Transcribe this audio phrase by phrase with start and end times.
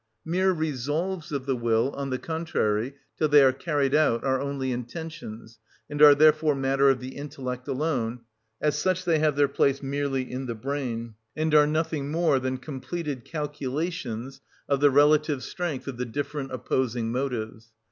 [0.25, 4.71] Mere resolves of the will, on the contrary, till they are carried out, are only
[4.71, 5.59] intentions,
[5.91, 8.21] and are therefore matter of the intellect alone;
[8.59, 12.57] as such they have their place merely in the brain, and are nothing more than
[12.57, 17.71] completed calculations of the relative strength of the different opposing motives.